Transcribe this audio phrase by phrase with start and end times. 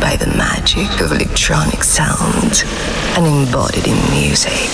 [0.00, 2.64] by the magic of electronic sound
[3.16, 4.70] and embodied in music.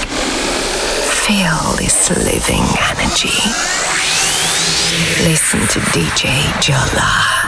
[1.26, 3.40] Feel this living energy.
[5.24, 6.28] Listen to DJ
[6.60, 7.39] Jola.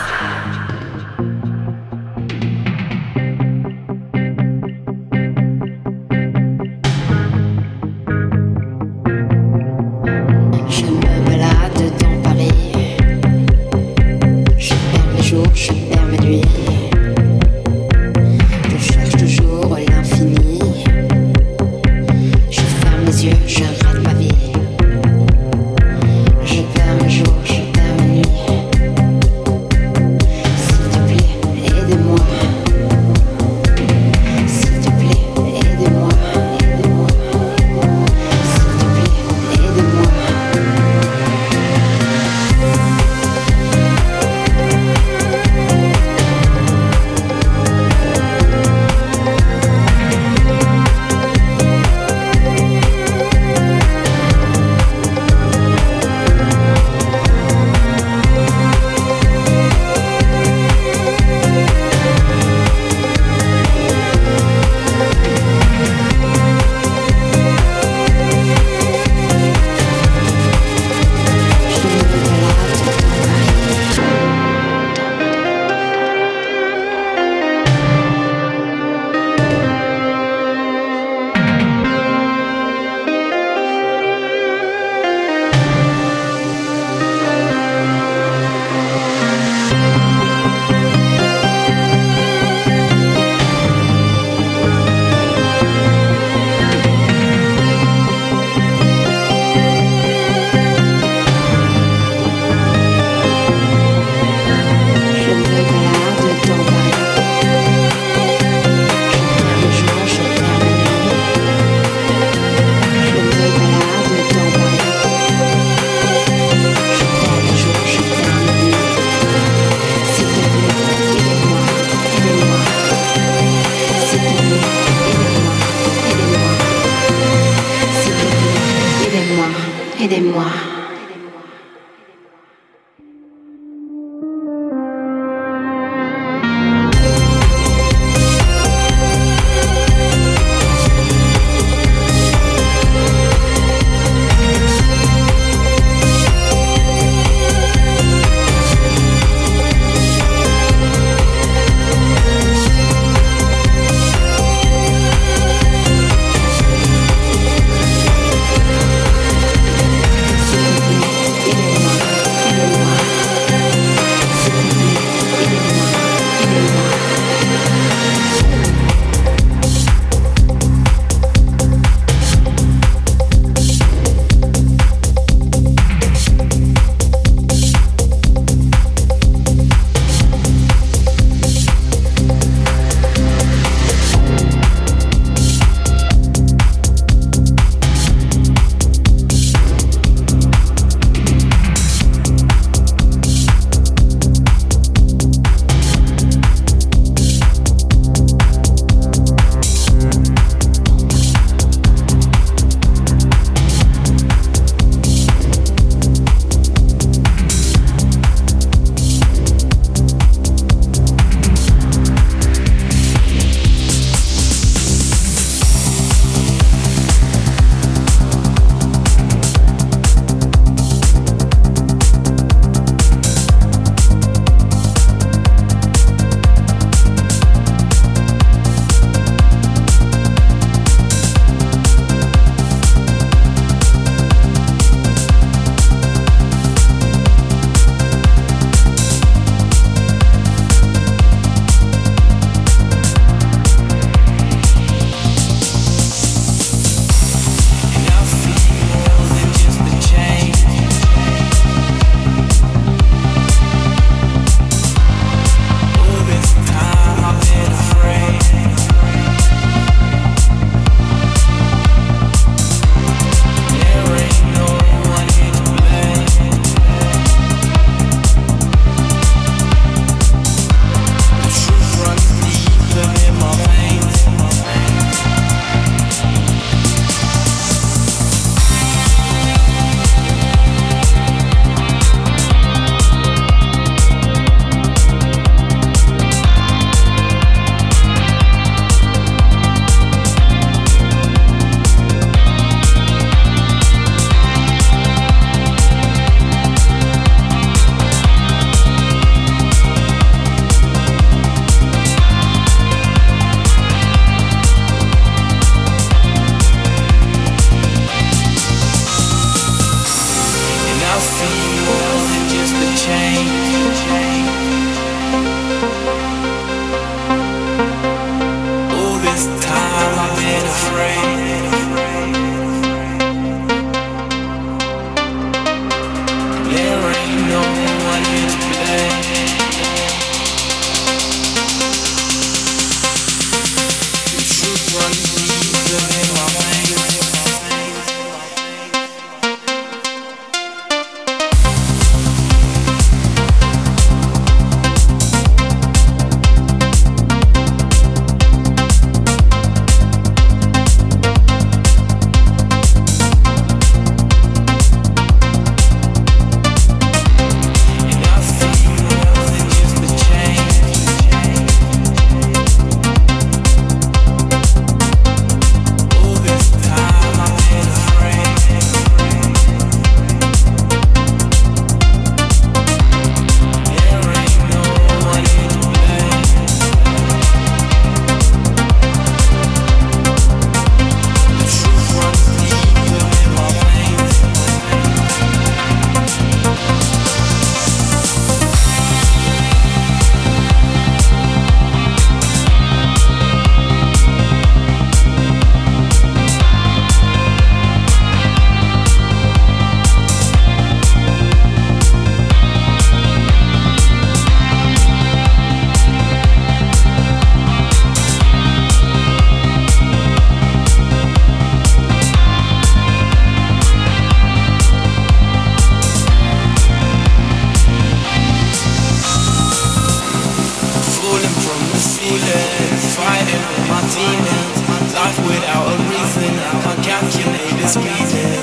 [425.44, 426.52] without a reason.
[426.88, 428.61] I calculate this speeding.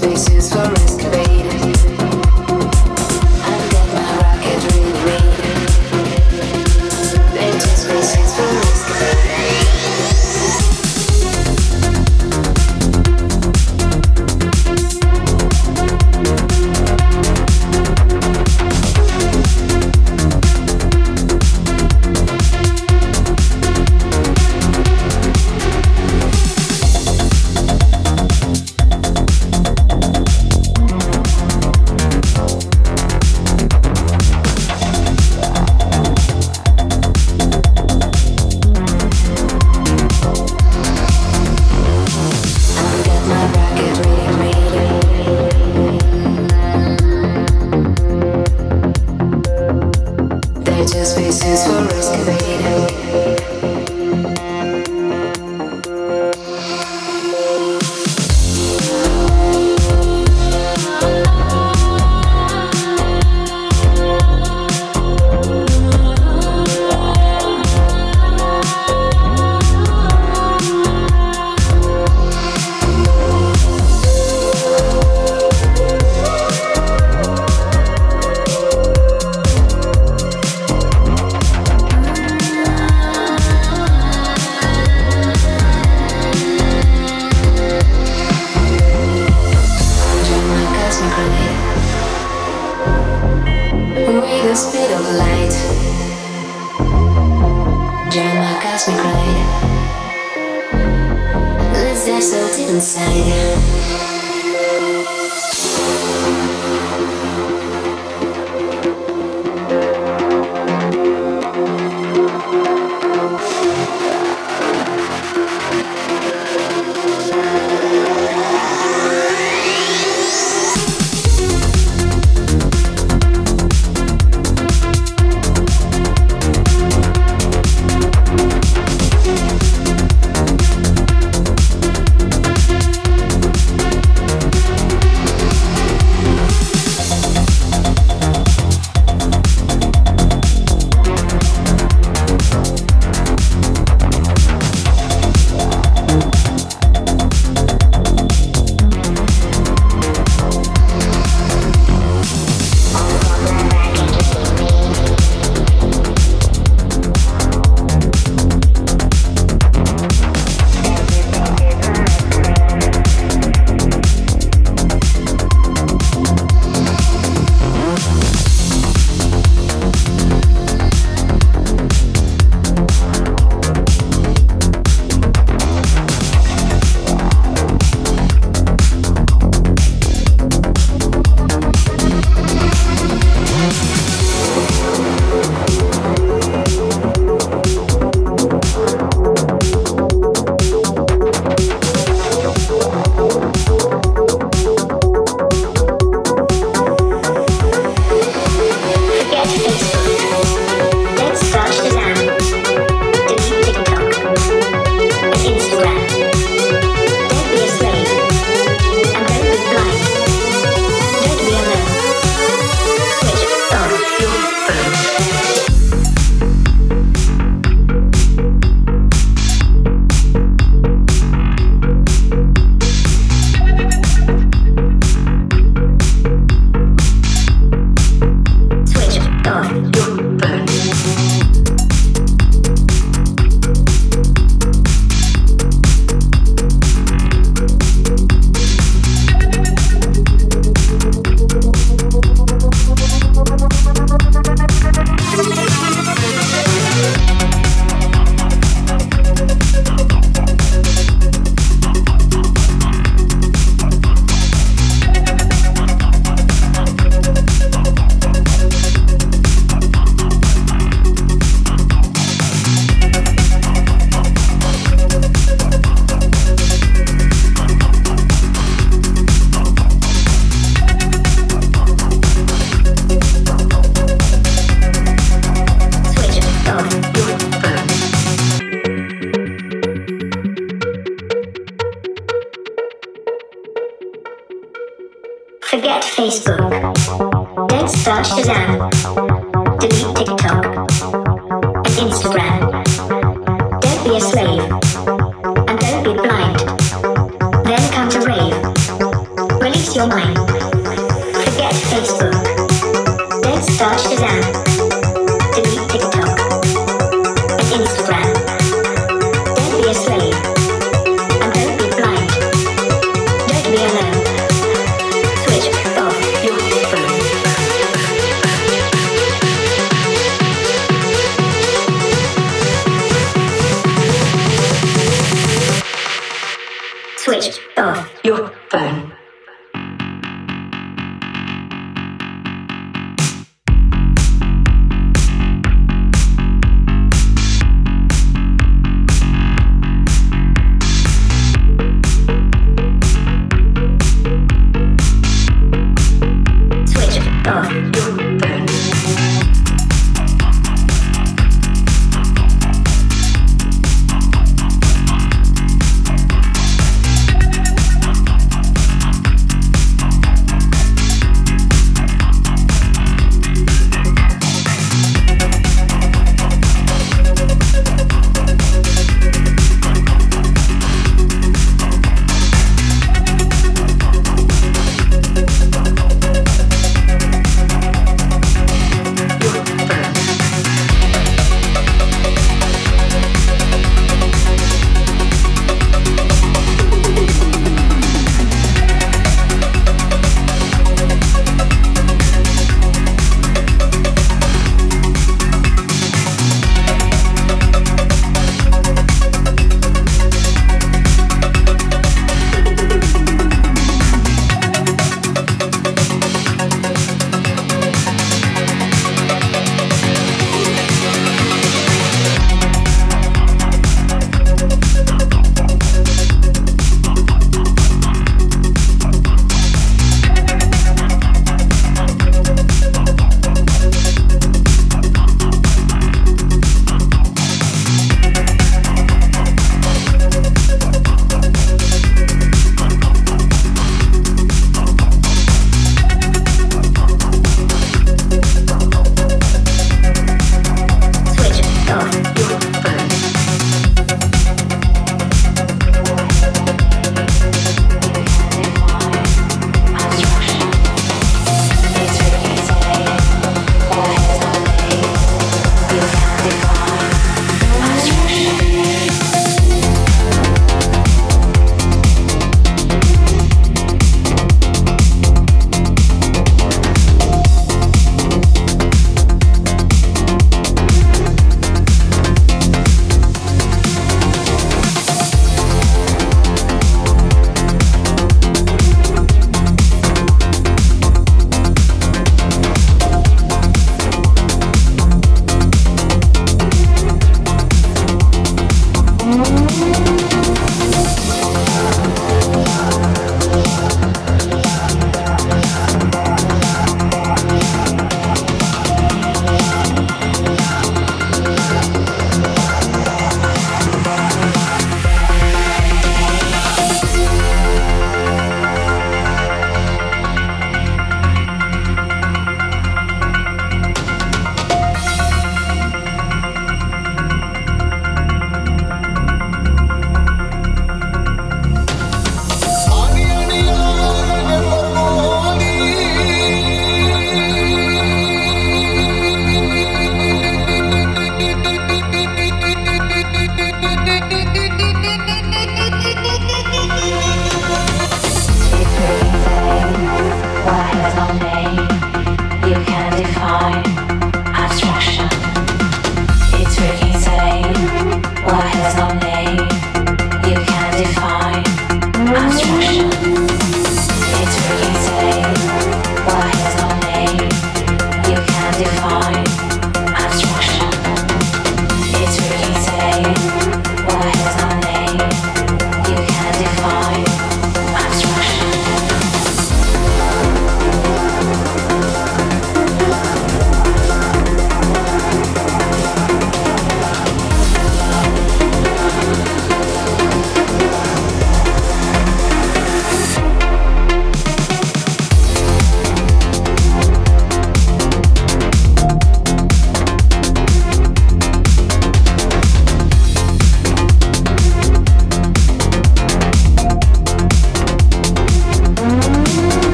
[0.00, 0.59] spaces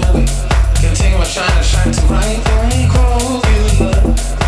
[0.00, 0.74] love.
[0.80, 4.39] Continue my shine and shine to write bright, Call you love.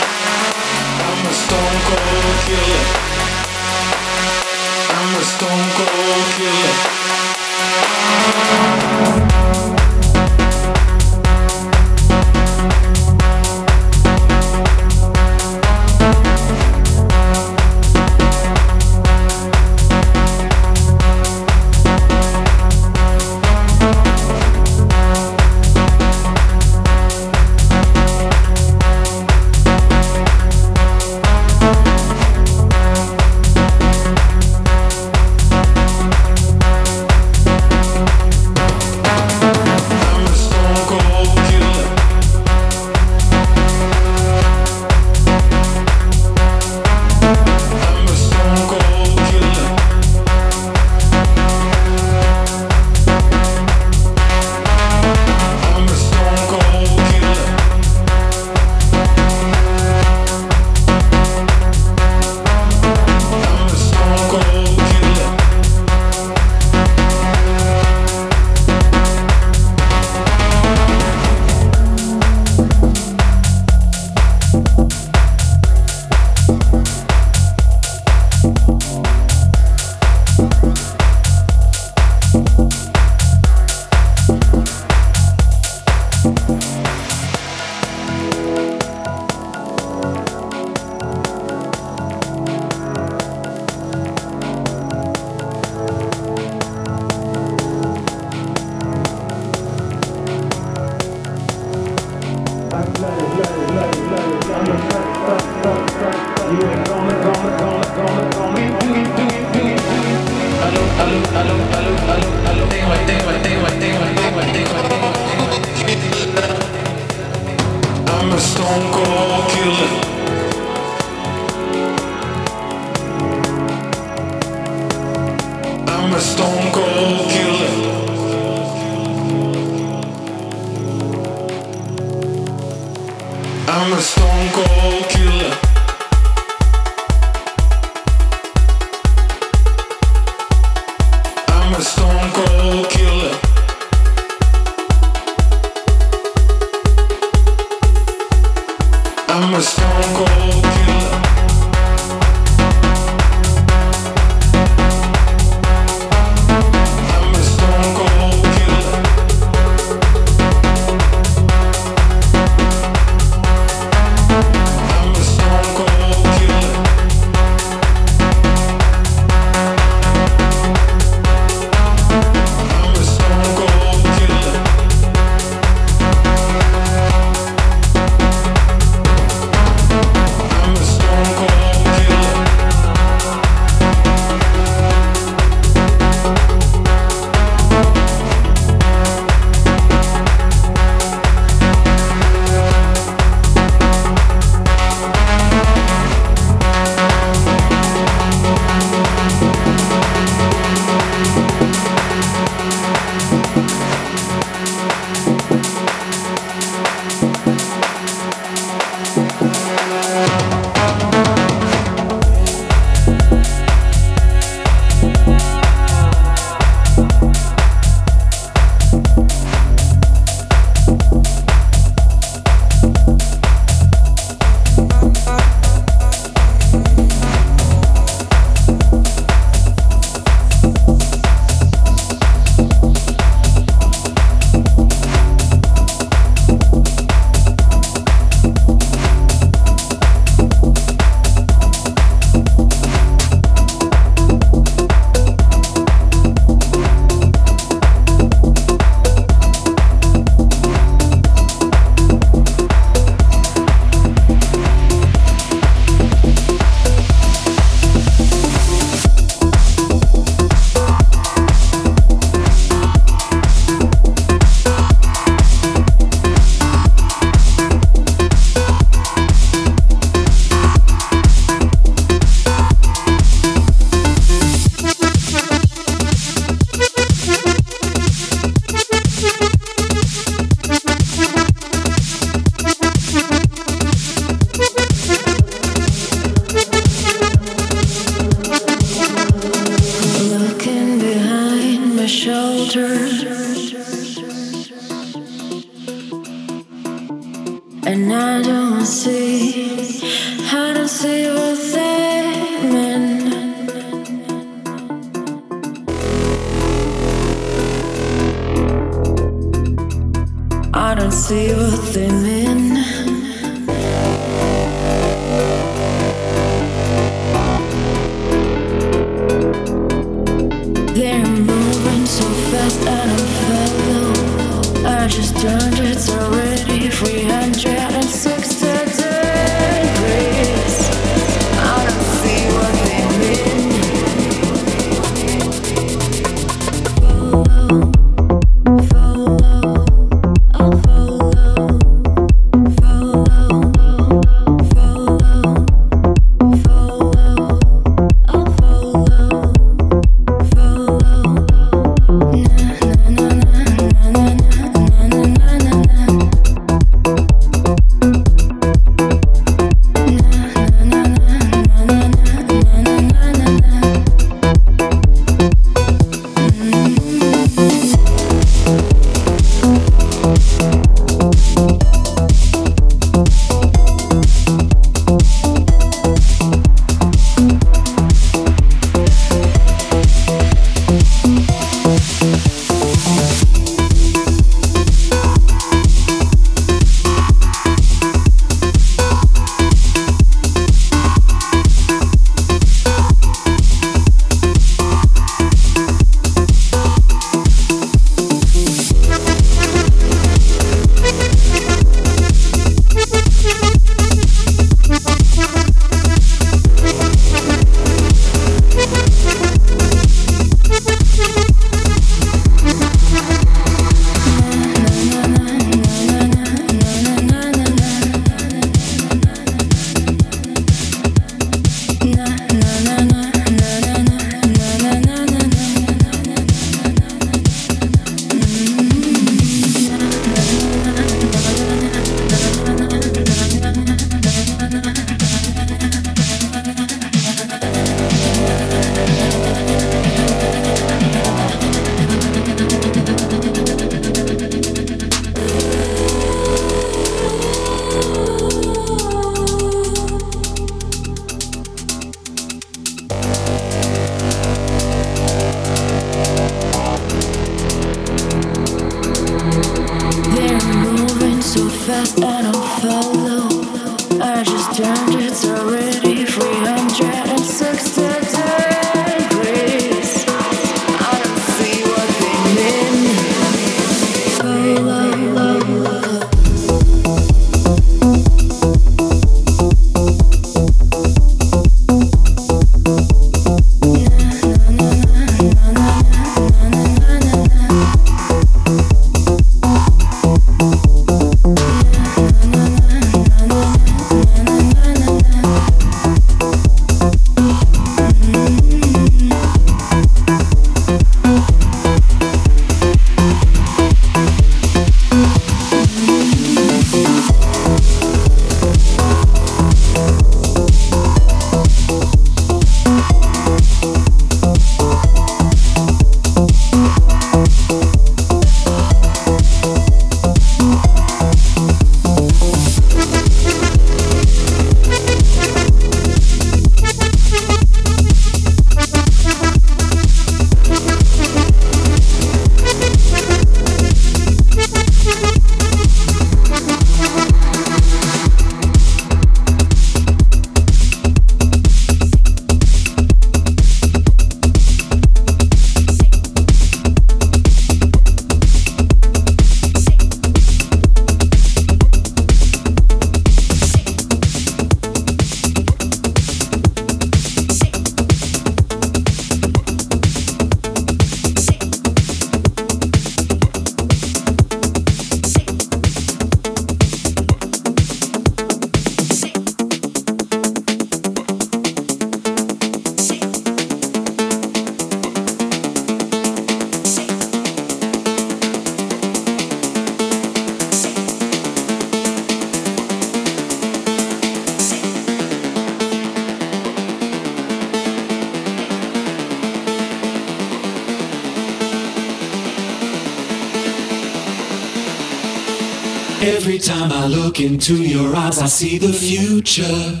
[598.41, 600.00] I see the future.